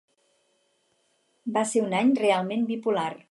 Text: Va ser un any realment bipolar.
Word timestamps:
Va 1.57 1.65
ser 1.73 1.85
un 1.89 1.95
any 2.01 2.13
realment 2.23 2.69
bipolar. 2.73 3.09